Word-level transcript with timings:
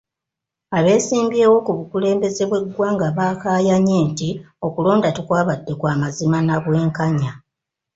Abeesimbyewo 0.77 1.57
ku 1.65 1.71
bukulembeze 1.77 2.43
bw'eggwanga 2.49 3.07
baakaayanye 3.17 3.97
nti 4.09 4.29
okulonda 4.67 5.07
tekwabadde 5.15 5.71
kw'amazima 5.79 6.37
na 6.47 6.55
bwenkanya. 6.63 7.31